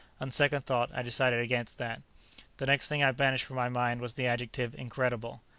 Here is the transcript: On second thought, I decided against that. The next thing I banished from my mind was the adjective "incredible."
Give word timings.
On 0.19 0.31
second 0.31 0.63
thought, 0.63 0.89
I 0.95 1.03
decided 1.03 1.41
against 1.41 1.77
that. 1.77 2.01
The 2.57 2.65
next 2.65 2.87
thing 2.87 3.03
I 3.03 3.11
banished 3.11 3.45
from 3.45 3.57
my 3.57 3.69
mind 3.69 4.01
was 4.01 4.15
the 4.15 4.25
adjective 4.25 4.73
"incredible." 4.73 5.43